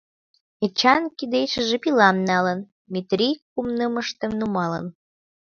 Эчан 0.65 1.03
кидешыже 1.17 1.77
пилам 1.83 2.17
налын, 2.29 2.59
Метрий 2.93 3.35
кум 3.51 3.67
нымыштым 3.77 4.31
нумалын. 4.39 4.85